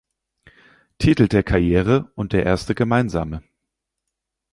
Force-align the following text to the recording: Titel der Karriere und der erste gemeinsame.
Titel 0.97 1.27
der 1.27 1.43
Karriere 1.43 2.11
und 2.15 2.33
der 2.33 2.43
erste 2.43 2.73
gemeinsame. 2.73 3.43